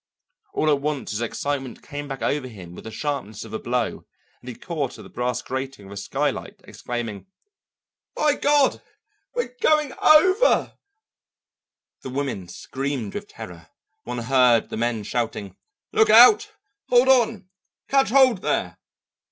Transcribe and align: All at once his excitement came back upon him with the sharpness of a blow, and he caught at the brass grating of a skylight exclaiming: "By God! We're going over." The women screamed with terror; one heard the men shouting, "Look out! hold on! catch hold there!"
All 0.55 0.67
at 0.71 0.81
once 0.81 1.11
his 1.11 1.21
excitement 1.21 1.83
came 1.83 2.07
back 2.07 2.21
upon 2.21 2.43
him 2.45 2.73
with 2.73 2.85
the 2.85 2.89
sharpness 2.89 3.45
of 3.45 3.53
a 3.53 3.59
blow, 3.59 4.07
and 4.41 4.47
he 4.49 4.55
caught 4.55 4.97
at 4.97 5.03
the 5.03 5.09
brass 5.11 5.43
grating 5.43 5.85
of 5.85 5.91
a 5.91 5.97
skylight 5.97 6.59
exclaiming: 6.63 7.27
"By 8.15 8.33
God! 8.33 8.81
We're 9.35 9.55
going 9.61 9.93
over." 10.01 10.75
The 12.01 12.09
women 12.09 12.47
screamed 12.47 13.13
with 13.13 13.27
terror; 13.27 13.67
one 14.03 14.17
heard 14.17 14.69
the 14.69 14.75
men 14.77 15.03
shouting, 15.03 15.55
"Look 15.91 16.09
out! 16.09 16.51
hold 16.89 17.07
on! 17.07 17.49
catch 17.87 18.09
hold 18.09 18.41
there!" 18.41 18.79